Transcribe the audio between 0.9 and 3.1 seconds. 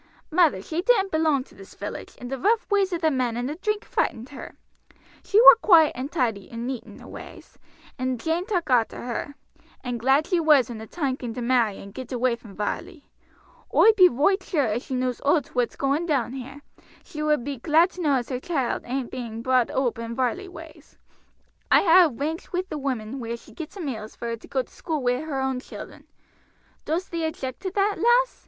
belong to this village, and the rough ways of